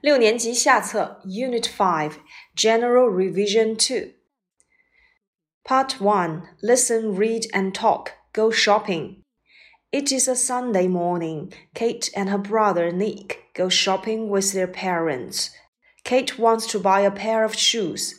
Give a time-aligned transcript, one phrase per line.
[0.00, 2.14] 六年级下册 Unit Five
[2.54, 4.12] General Revision Two
[5.64, 8.10] Part One Listen, Read and Talk.
[8.32, 9.22] Go shopping.
[9.90, 11.52] It is a Sunday morning.
[11.74, 15.50] Kate and her brother Nick go shopping with their parents.
[16.04, 18.14] Kate wants to buy a pair of shoes.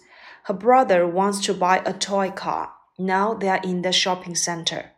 [0.45, 2.71] Her brother wants to buy a toy car.
[2.97, 4.91] Now they are in the shopping center.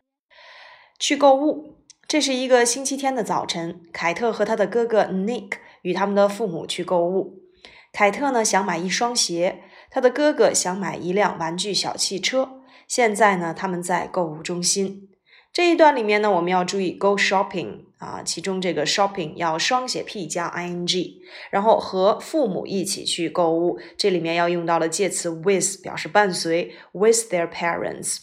[0.98, 1.76] 去购物。
[2.08, 7.45] 这是一个星期天的早晨，凯特和他的哥哥 Nick 与他们的父母去购物。
[7.93, 12.61] 凯特呢想买一双鞋，他的哥哥想买一辆玩具小汽车。
[12.89, 15.09] 现在呢，他们在购物中心。
[15.53, 23.79] 这一段里面呢，我们要注意 go shopping 啊，其中这个 shopping 要双写 p 加 i n g，然后和父母一起去购物。
[23.97, 28.19] 这里面要用到了介词 with，表示伴随 with their parents。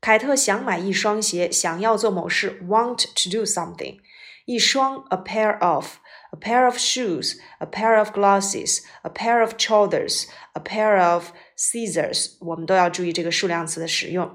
[0.00, 3.98] 凯特想买一双鞋，想要做某事，want to do something。
[4.45, 12.37] 一双，a pair of，a pair of shoes，a pair of glasses，a pair of trousers，a pair of scissors。
[12.39, 14.33] 我们都要注意这个数量词的使用。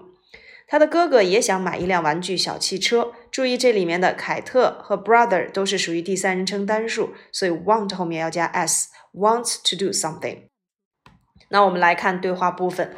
[0.69, 3.13] 他的哥哥也想买一辆玩具小汽车。
[3.31, 10.49] 注意这里面的凯特和 brother 都是属于第三人称单数，所以 want 后面要加 s，wants to do something。
[11.49, 12.95] 那我们来看对话部分。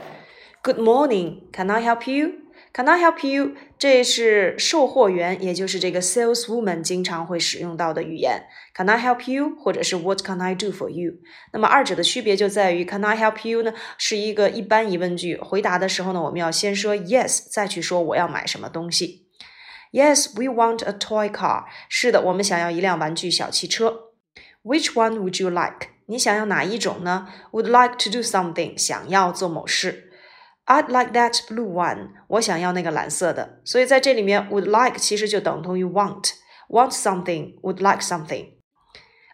[0.63, 2.33] Good morning, can I help you?
[2.72, 3.56] Can I help you？
[3.80, 8.44] 这是售货员，也就是这个 saleswoman 经常会使用到的语言。
[8.76, 9.56] Can I help you？
[9.58, 11.14] 或者是 What can I do for you？
[11.52, 19.28] 那么二者的区别就在于，Can I help you 呢是一个一般疑问句，回答的时候呢，我们要先说 Yes，再去说我要买什么东西。
[19.92, 21.66] Yes，we want a toy car。
[21.90, 24.12] 是的，我们想要一辆玩具小汽车。
[24.64, 25.88] Which one would you like？
[26.06, 30.09] 你想要哪一种呢？Would like to do something，想要做某事。
[30.69, 32.11] I'd like that blue one。
[32.29, 33.61] 我想要那个蓝色的。
[33.65, 38.55] 所以在这里面，would like 其实就等同于 want。Want something, would like something.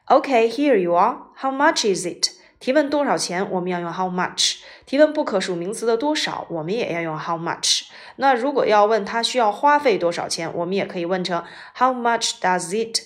[0.09, 1.19] Okay, here you are.
[1.37, 2.33] How much is it?
[2.59, 4.57] 提问多少钱，我们要用 how much。
[4.85, 7.83] 提问不可数名词的多少，我们也要用 how much。
[8.17, 11.43] 那如果要问他需要花费多少钱，我们也可以问成
[11.79, 12.99] How much does it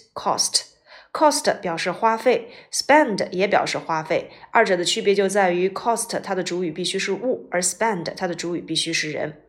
[1.19, 9.41] Cost 表示花费，spend 也表示花费，二者的区别就在于 cost 它的主语必须是物，而 spend 它的主语必须是人。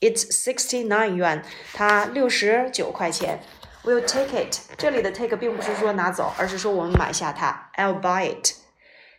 [0.00, 1.42] It's sixty nine yuan，
[1.74, 3.40] 它六十九块钱。
[3.84, 4.56] We'll take it。
[4.78, 7.70] 这里的 take 并不是说拿走，而是说我们买下它。
[7.76, 8.54] I'll buy it。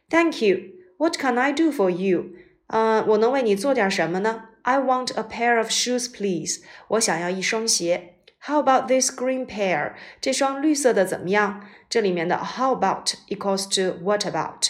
[0.10, 0.58] Thank you。
[0.98, 2.32] What can I do for you？
[2.70, 6.64] 嗯，我能为你做点什么呢？I want a pair of shoes, please。
[6.88, 8.16] 我想要一双鞋。
[8.47, 9.95] How about this green pair？
[10.21, 11.67] 这双绿色的怎么样？
[11.89, 14.69] 这里面的 how about equals to what about？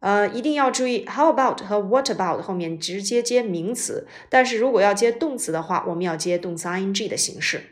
[0.00, 7.62] 呃，一定要注意 how about 和 what about 后面直接接名词，但是如果要接动词的话，我们要接动词 ing 的形式。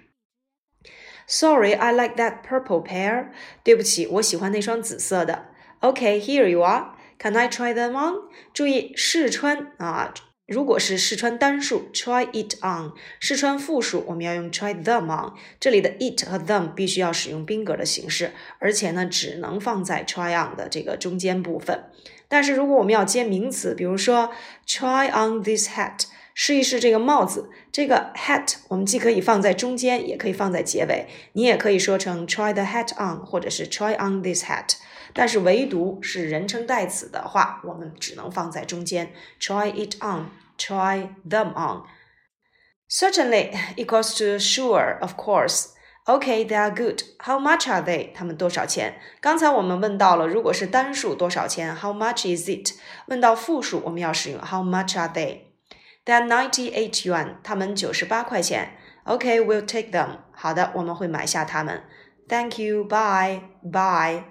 [1.28, 3.28] Sorry, I like that purple pair。
[3.62, 5.48] 对不起，我喜欢那双紫色的。
[5.80, 6.94] Okay, here you are.
[7.18, 8.28] Can I try them on？
[8.54, 10.14] 注意试穿啊。
[10.51, 12.91] 如果是试穿单数，try it on；
[13.21, 15.31] 试穿复数，我们要用 try them on。
[15.61, 21.85] 这里的 it 和 them 必须要使用宾格的形式，而且呢，只能放在 try on 的这个中间部分。
[22.27, 24.31] 但是如果我们要接名词，比如说
[24.67, 26.03] try on this hat，
[26.33, 27.49] 试一试这个帽子。
[27.71, 31.07] 这个 hat 我们既可以放在中间，也可以放在结尾。
[31.33, 34.75] 你也可以说成 try the hat on，或者是 try on this hat。
[35.13, 40.29] 但是唯独是人称代词的话，我们只能放在中间，try it on。
[40.57, 41.81] try them on.
[42.87, 45.69] Certainly equals to sure, of course.
[46.05, 47.01] Okay, they are good.
[47.17, 48.13] How much are they?
[48.13, 48.99] 他们多少钱？
[49.19, 52.75] 刚才我们问到了，如果是单数多少钱？How much is it？
[53.07, 55.50] 问到复数，我们要使用 How much are they?
[56.05, 57.35] They are ninety-eight yuan.
[57.43, 58.77] 他们九十八块钱。
[59.03, 60.17] OK，we'll take them.
[60.31, 61.83] 好的，我们会买下它们。
[62.27, 62.83] Thank you.
[62.83, 63.41] Bye.
[63.61, 64.23] Bye.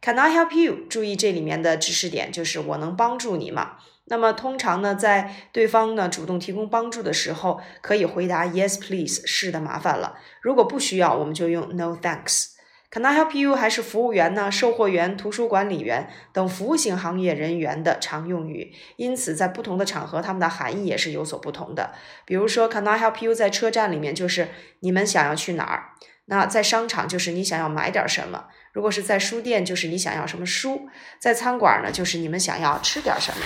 [0.00, 0.86] Can I help you？
[0.88, 3.78] 注意这里面的知识点，就是我能帮助你吗？
[4.10, 9.26] 那么通常呢，在对方呢主动提供帮助的时候，可以回答 Yes, please。
[9.26, 10.18] 是的，麻烦了。
[10.40, 12.57] 如果不需要，我们就用 No, thanks。
[12.90, 13.54] Can I help you？
[13.54, 14.50] 还是服务员呢？
[14.50, 18.72] 售货员、图书管理员等服务性行业人员的常用语。
[18.96, 21.92] 因此，在不同的场合，它们的含义也是有所不同的。
[22.24, 23.34] 比如说，Can I help you？
[23.34, 24.48] 在车站里面就是
[24.80, 25.90] 你们想要去哪儿？
[26.30, 28.46] 那在商场就是你想要买点什么？
[28.72, 30.88] 如果是在书店，就是你想要什么书？
[31.18, 33.44] 在餐馆呢，就是你们想要吃点什么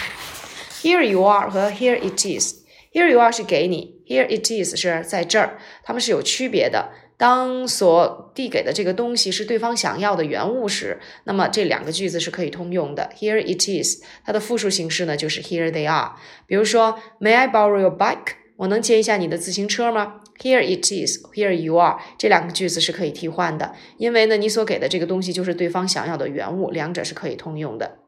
[0.82, 2.62] ？Here you are 和 Here it is。
[2.92, 6.92] Here you are 是给你，Here it is 是在这儿，它们是有区别的。
[7.16, 13.10] 当所递给的这个东西是对方想要的原物时，那么这两个句子是可以通用的。
[13.16, 16.16] Here it is，它的复数形式呢就是 Here they are。
[16.46, 18.34] 比如说，May I borrow your bike？
[18.56, 21.98] 我能借一下你的自行车吗？Here it is, here you are。
[22.18, 27.98] 这两个句子是可以替换的，因为呢，你所给的这个东西就是对方想要的原物，两者是可以通用的。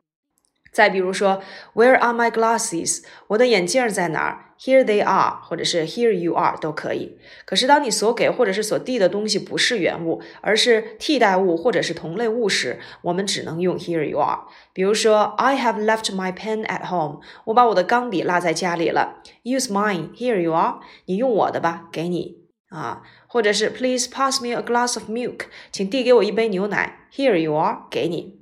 [0.73, 1.43] 再比如说
[1.75, 3.03] ，Where are my glasses？
[3.29, 7.19] 我的眼镜在哪儿？Here they are，或者是 Here you are 都可以。
[7.45, 14.45] 可是当你所给或者是所递的东西不是原物，而是替代物或者是同类物时，我们只能用 Here you are。
[14.73, 17.21] 比如说，I have left my pen at home。
[17.45, 19.23] 我把我的钢笔落在家里了。
[19.43, 20.15] Use mine。
[20.15, 20.81] Here you are。
[21.05, 22.39] 你用我的吧，给你
[22.71, 23.03] 啊。
[23.27, 25.41] 或者是 Please pass me a glass of milk。
[25.71, 27.09] 请递给我一杯牛奶。
[27.15, 27.83] Here you are。
[27.91, 28.41] 给你。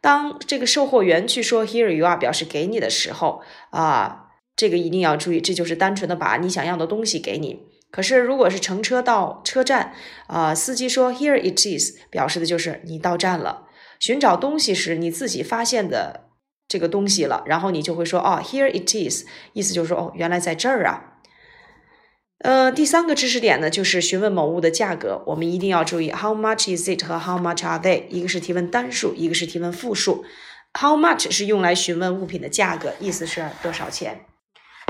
[0.00, 4.27] 当这个售货员去说 “Here you are” 表示给你的时候啊，
[4.58, 7.62] 这个一定要注意，这就是单纯的把你想要的东西给你。
[7.92, 9.92] 可是如果是乘车到车站
[10.26, 13.68] 啊，司机说 “Here it is”，表示的就是你到站了。
[14.00, 16.24] 寻找东西时你自己发现的
[16.66, 21.20] 这个东西了，然后你就会说哦，“Here it is”，意思就是说哦，原来在这儿啊。
[22.40, 30.24] 呃，第三个知识点呢，就是询问某物的价格，我们一定要注意 how much is it 和 how much are they，一个是提问单数，一个是提问复数。
[30.78, 34.26] how much 是用来询问物品的价格，意思是多少钱。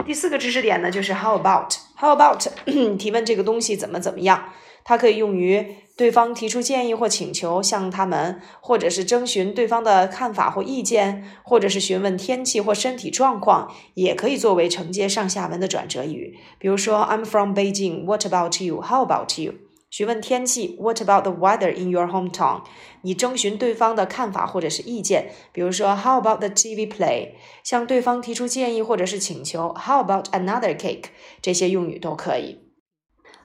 [0.07, 2.47] 第四个知识点呢，就是 how about，how about
[2.99, 4.53] 提问这个东西怎么怎么样。
[4.85, 16.39] 它可以用于对方提出建议或请求，向他们，或者是征询对方的看法或意见，或者是询问天气或身体状况，也可以作为承接上下文的转折语。
[16.59, 18.07] 比如说，I'm from Beijing.
[18.07, 18.81] What about you?
[18.81, 19.55] How about you?
[19.91, 22.63] 询问天气，What about the weather in your hometown?
[23.03, 25.33] 你征询对方的看法或者是意见。
[25.53, 27.31] 比如说，How about the TV play?
[27.65, 31.05] 向对方提出建议或者是请求，How about another cake?
[31.41, 32.61] 这些用语都可以。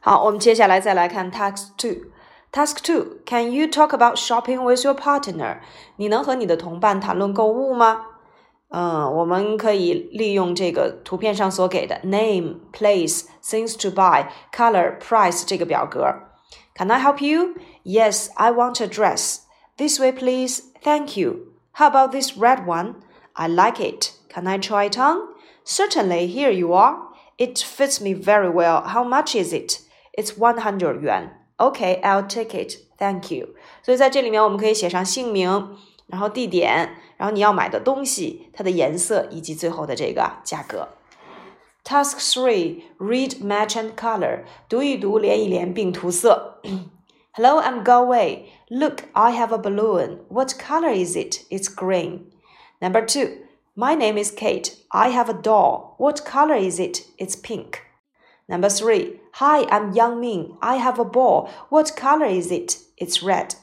[0.01, 2.11] 好，我们接下来再来看 Task Two。
[2.51, 5.59] Task Two, Can you talk about shopping with your partner？
[5.95, 8.07] 你能和你的同伴谈论购物吗？
[8.69, 16.13] 嗯，我们可以利用这个图片上所给的 name, place, things to buy, color, price 这个表格。
[16.74, 17.56] Can I help you?
[17.84, 19.46] Yes, I want a dress.
[19.76, 20.62] This way, please.
[20.82, 21.52] Thank you.
[21.72, 22.96] How about this red one?
[23.34, 24.12] I like it.
[24.28, 25.18] Can I try it on?
[25.64, 26.28] Certainly.
[26.28, 27.08] Here you are.
[27.36, 28.82] It fits me very well.
[28.82, 29.80] How much is it?
[30.12, 31.30] It's one hundred yuan.
[31.60, 32.78] Okay, I'll take it.
[32.98, 33.54] Thank you.
[33.82, 40.88] 所以在这里面，我们可以写上姓名，然后地点，然后你要买的东西，它的颜色，以及最后的这个价格。
[41.84, 44.44] Task three: Read, match, and color.
[44.68, 46.60] 读一读，连一连，并涂色。
[47.32, 48.46] Hello, I'm Gao Wei.
[48.68, 50.18] Look, I have a balloon.
[50.28, 51.46] What color is it?
[51.50, 52.30] It's green.
[52.80, 53.46] Number two.
[53.74, 54.76] My name is Kate.
[54.90, 55.94] I have a doll.
[55.98, 57.06] What color is it?
[57.16, 57.84] It's pink.
[58.48, 59.20] Number three.
[59.34, 60.56] Hi, I'm Yang Ming.
[60.60, 61.48] I have a ball.
[61.70, 62.78] What color is it?
[62.96, 63.54] It's red.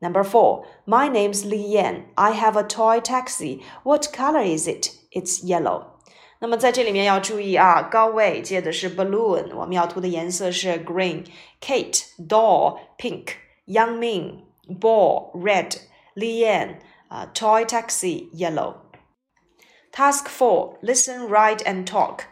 [0.00, 0.64] Number four.
[0.86, 2.04] My name's Li Yan.
[2.16, 3.64] I have a toy taxi.
[3.82, 4.96] What color is it?
[5.10, 5.91] It's yellow.
[6.43, 11.23] 那么在这里面要注意啊，高位接的是 balloon，我们要涂的颜色是 green。
[11.61, 13.35] Kate doll pink。
[13.65, 15.77] Yang Ming ball red。
[16.15, 18.73] Li Yan 啊 toy taxi yellow。
[19.93, 22.25] Task four listen write and talk。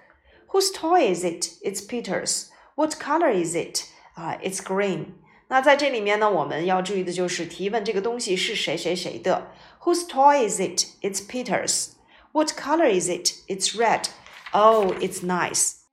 [0.50, 1.54] Whose toy is it?
[1.62, 2.50] It's Peter's.
[2.76, 3.86] What color is it?
[4.16, 5.14] 啊，It's green.
[5.48, 9.54] 那在这里面呢，我们要注意的就是提问这个东西是谁谁谁的。
[9.84, 10.88] Whose toy is it?
[11.02, 11.94] It's Peter's.
[12.32, 13.42] What color is it?
[13.48, 14.10] It's red.
[14.54, 15.84] Oh, it's nice.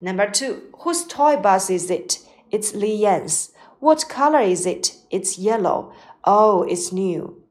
[0.00, 2.20] Number two, whose toy bus is it?
[2.50, 3.52] It's Li Yan's.
[3.80, 4.96] What color is it?
[5.10, 5.92] It's yellow.
[6.24, 7.42] Oh, it's new.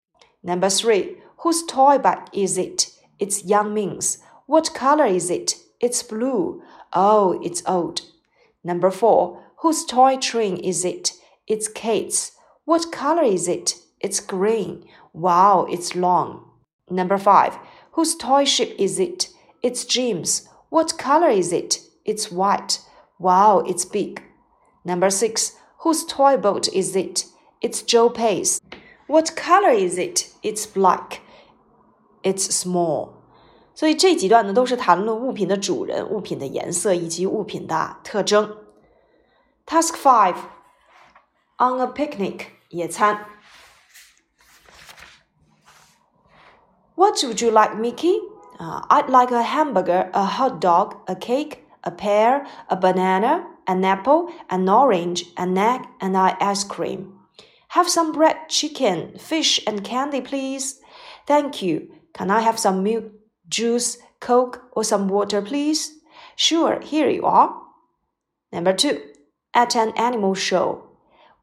[0.41, 2.91] Number three, whose toy bag is it?
[3.19, 4.17] It's Yang Ming's.
[4.47, 5.55] What color is it?
[5.79, 6.63] It's blue.
[6.91, 8.01] Oh, it's old.
[8.63, 9.43] Number four.
[9.57, 11.11] Whose toy train is it?
[11.47, 12.31] It's Kate's.
[12.65, 13.75] What color is it?
[13.99, 14.85] It's green.
[15.13, 16.49] Wow, it's long.
[16.89, 17.57] Number five.
[17.93, 19.29] Whose toy ship is it?
[19.61, 20.49] It's Jim's.
[20.69, 21.79] What color is it?
[22.05, 22.79] It's white.
[23.19, 24.21] Wow, it's big.
[24.83, 25.53] Number six.
[25.83, 27.25] Whose toy boat is it?
[27.61, 28.59] It's Joe Pei's.
[29.07, 30.29] What color is it?
[30.41, 31.21] It's black.
[32.23, 33.09] It's small.
[33.75, 38.57] 所以这几段呢，都是谈论物品的主人、物品的颜色以及物品的特征。
[39.65, 40.35] Task five
[41.57, 43.25] on a picnic, 野餐。
[47.03, 48.17] What would you like, Mickey?
[48.57, 53.83] Uh, I'd like a hamburger, a hot dog, a cake, a pear, a banana, an
[53.83, 57.19] apple, an orange, an egg, and ice cream.
[57.75, 60.79] Have some bread, chicken, fish, and candy, please.
[61.27, 61.91] Thank you.
[62.13, 63.11] Can I have some milk?
[63.49, 65.99] juice, coke, or some water, please?
[66.37, 67.53] Sure, here you are.
[68.53, 69.01] Number two,
[69.53, 70.87] at an animal show.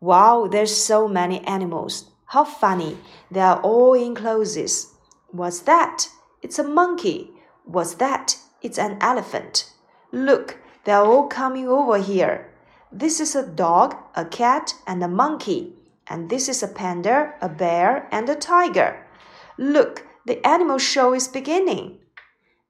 [0.00, 2.06] Wow, there's so many animals.
[2.24, 2.96] How funny.
[3.30, 4.89] They are all in clothes.
[5.32, 6.08] What's that?
[6.42, 7.30] It's a monkey.
[7.64, 8.36] What's that?
[8.62, 9.70] It's an elephant.
[10.12, 12.52] Look, They're all coming over here.
[12.90, 15.74] This is a dog, a cat, and a monkey.
[16.06, 19.06] And this is a panda, a bear, and a tiger.
[19.58, 21.98] Look, the animal show is beginning.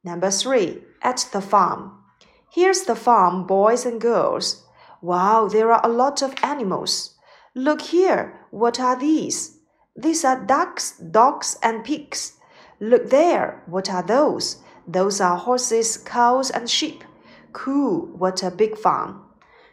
[0.05, 2.03] Number three, at the farm.
[2.51, 4.65] Here's the farm, boys and girls.
[5.01, 7.15] Wow, there are a lot of animals.
[7.55, 9.59] Look here, what are these?
[9.97, 12.35] These are ducks, dogs, and pigs.
[12.81, 14.57] Look there, what are those?
[14.91, 17.03] Those are horses, cows, and sheep.
[17.53, 19.17] Cool, what a big farm.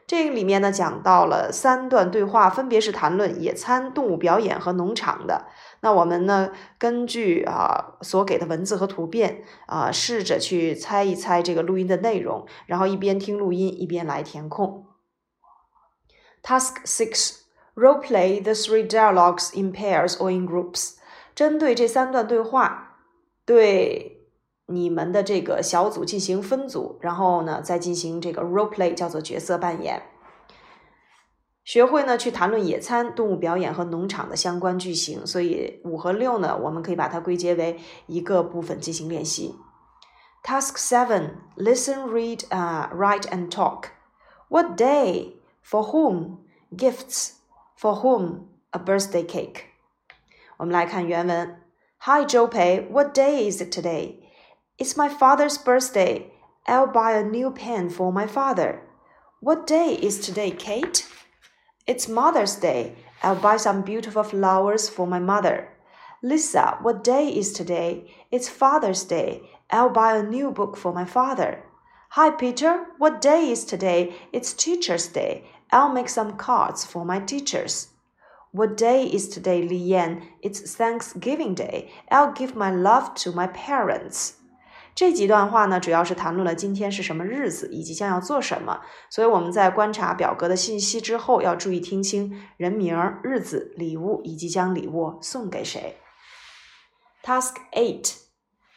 [0.06, 5.48] 这里面呢，讲到了三段对话，分别是谈论野餐、动物表演和农场的。
[5.82, 14.86] 那我们呢，根据啊所给的文字和图片啊，试着去猜一猜这个录音的内容，然后一边听录音一边来填空。
[16.44, 17.40] Task six:
[17.76, 20.96] Role play the three dialogues in pairs or in groups。
[21.36, 22.87] 针对这三段对话，
[23.48, 24.28] 对
[24.66, 30.04] 你们的这个小组进行分组，然后呢，再进行这个 role play，叫做角色扮演。
[31.64, 39.56] 学会呢去谈论野餐、动物表演和农场的相关句型，所以五和六呢，我们可以把它归结为一个部分进行练习。
[40.44, 43.92] Task seven: Listen, read, uh, write, and talk.
[44.50, 45.36] What day?
[45.64, 46.40] For whom?
[46.76, 47.36] Gifts.
[47.78, 48.48] For whom?
[48.72, 49.62] A birthday cake.
[50.58, 51.67] 我们来看原文。
[52.02, 52.86] Hi, Joe Pei.
[52.88, 54.30] What day is it today?
[54.78, 56.32] It's my father's birthday.
[56.66, 58.84] I'll buy a new pen for my father.
[59.42, 61.06] What day is today, Kate?
[61.86, 62.96] It's Mother's Day.
[63.24, 65.70] I'll buy some beautiful flowers for my mother.
[66.24, 68.10] Lisa, what day is today?
[68.32, 69.42] It's Father's Day.
[69.70, 71.64] I'll buy a new book for my father.
[72.12, 72.86] Hi, Peter.
[73.00, 74.16] What day is today?
[74.32, 75.44] It's Teacher's Day.
[75.72, 77.90] I'll make some cards for my teachers.
[78.57, 80.23] What day is today, Lian?
[80.43, 81.89] It's Thanksgiving Day.
[82.11, 84.33] I'll give my love to my parents.
[84.95, 88.83] 这几段话呢，主要是谈论了今天是什么日子，以及将要做什么。
[89.09, 95.97] 所以我们在观察表格的信息之后，要注意听清人名、日子、礼物以及将礼物送给谁。
[97.25, 98.17] Task eight: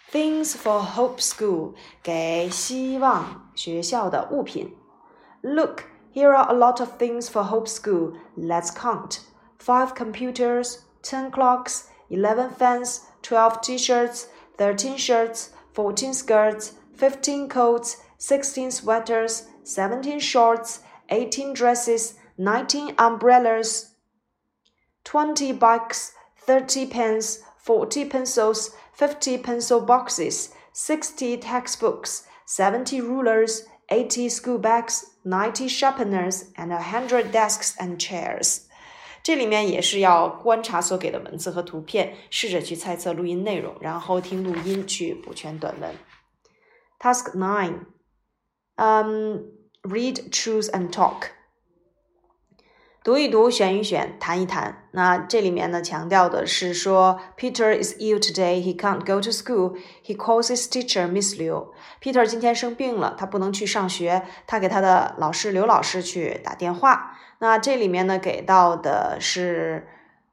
[0.09, 4.73] Things for Hope School，给希望学校的物品。
[5.41, 5.81] Look,
[6.13, 8.13] here are a lot of things for Hope School.
[8.37, 9.17] Let's count:
[9.60, 18.70] five computers, ten clocks, eleven fans, twelve T-shirts, thirteen shirts, fourteen skirts, fifteen coats, sixteen
[18.70, 23.94] sweaters, seventeen shorts, eighteen dresses, nineteen umbrellas,
[25.04, 34.56] twenty bikes, thirty pens, forty pencils, fifty pencil boxes, sixty textbooks, seventy rulers, eighty school
[34.56, 38.66] bags, ninety sharpeners, and a hundred desks and chairs.
[39.30, 45.94] 这里面也是要观察所给的文字和图片，试着去猜测录音内容，然后听录音去补全短文。
[46.98, 47.84] Task nine，
[48.74, 51.28] 嗯，read, choose and talk。
[53.02, 54.84] 读一读，选一选，谈一谈。
[54.90, 58.62] 那这里面呢，强调的是说，Peter is ill today.
[58.62, 59.74] He can't go to school.
[60.04, 61.68] He calls his teacher Miss Liu.
[62.02, 64.22] Peter 今天生病了，他不能去上学。
[64.46, 67.16] 他给他的老师刘老师去打电话。
[67.38, 69.88] 那这里面呢，给到的是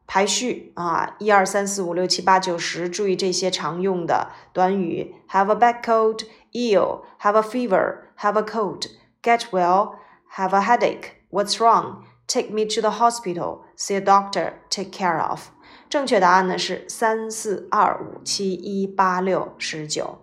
[0.05, 8.87] 排序啊，一二三四五六七八九十，注意这些常用的短语：have a bad cold, ill, have a fever, have a cold,
[9.23, 9.93] get well,
[10.35, 15.20] have a headache, what's wrong, take me to the hospital, see a doctor, take care
[15.20, 15.48] of。
[15.88, 20.18] 正确答案呢是三四二五七一八六十九。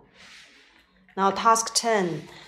[1.14, 2.08] 然后 task ten，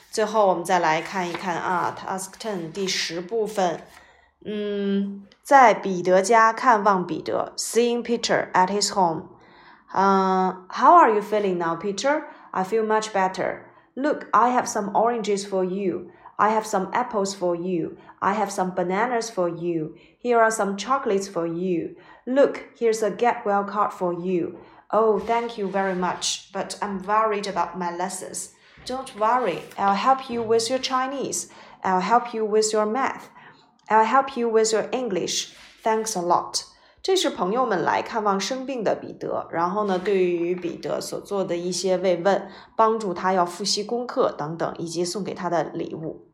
[0.10, 3.82] 最后我们再来看一看啊，task ten 第十部分。
[4.44, 9.26] 嗯，在彼得家看望彼得，seeing Peter at his home.
[9.94, 12.24] Uh, how are you feeling now, Peter?
[12.52, 13.66] I feel much better.
[13.94, 16.10] Look, I have some oranges for you.
[16.38, 17.98] I have some apples for you.
[18.20, 19.96] I have some bananas for you.
[20.18, 21.96] Here are some chocolates for you.
[22.26, 24.58] Look, here's a get well card for you.
[24.90, 28.54] Oh, thank you very much, but I'm worried about my lessons.
[28.86, 31.50] Don't worry, I'll help you with your Chinese.
[31.84, 33.30] I'll help you with your math.
[33.88, 35.54] I'll help you with your English.
[35.84, 36.66] Thanks a lot.
[37.04, 46.25] 这是朋友们来看望生病的彼得，然后呢，对于彼得所做的一些慰问，帮助他要复习功课等等，以及送给他的礼物。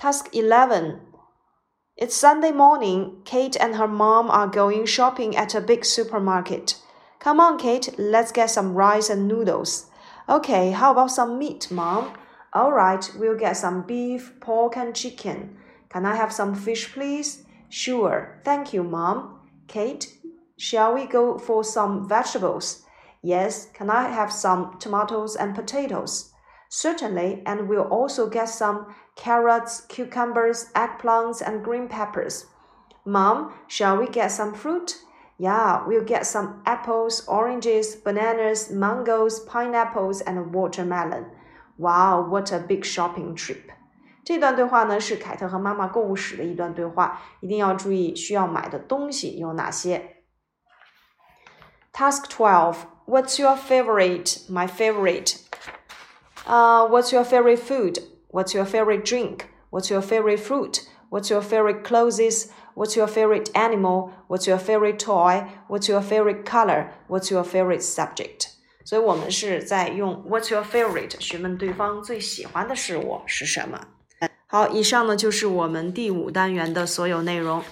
[0.00, 0.98] Task eleven.
[1.94, 3.20] It's Sunday morning.
[3.26, 6.76] Kate and her mom are going shopping at a big supermarket.
[7.18, 9.90] Come on, Kate, let's get some rice and noodles.
[10.26, 12.16] Okay, how about some meat, Mom?
[12.54, 15.58] All right, we'll get some beef, pork, and chicken.
[15.90, 17.44] Can I have some fish, please?
[17.68, 18.40] Sure.
[18.42, 19.40] Thank you, Mom.
[19.68, 20.16] Kate,
[20.56, 22.86] shall we go for some vegetables?
[23.22, 23.68] Yes.
[23.74, 26.32] Can I have some tomatoes and potatoes?
[26.70, 32.45] Certainly, and we'll also get some carrots, cucumbers, eggplants, and green peppers.
[33.05, 34.97] Mom, shall we get some fruit?
[35.37, 41.25] Yeah, we'll get some apples, oranges, bananas, mangoes, pineapples, and watermelon.
[41.77, 43.71] Wow, what a big shopping trip!
[44.23, 50.23] 这段对话呢是凯特和妈妈购物史的一段对话，一定要注意需要买的东西有哪些。
[51.93, 52.77] Task twelve.
[53.05, 54.49] What's your favorite?
[54.49, 55.35] My favorite.
[56.47, 57.99] Uh, what's your favorite food?
[58.29, 59.49] What's your favorite drink?
[59.69, 60.87] What's your favorite fruit?
[61.09, 62.51] What's your favorite clothes?
[62.75, 64.11] What's your favorite animal?
[64.27, 65.47] What's your favorite toy?
[65.67, 66.91] What's your favorite color?
[67.07, 68.49] What's your favorite subject?
[68.83, 73.87] 所以我们是在用 What's your favorite 询问对方最喜欢的事物是什么。
[74.47, 77.63] 好，以上呢就是我们第五单元的所有内容。